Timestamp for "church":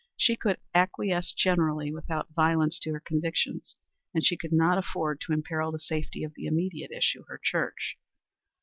7.43-7.99